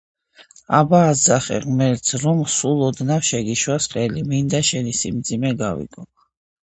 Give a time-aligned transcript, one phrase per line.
[0.77, 6.09] აბა, ასძახე ღმერთს, რომ სულ ოდნავ შეგიშვას ხელი, მინდა შენი სიმძიმე გავიგოო.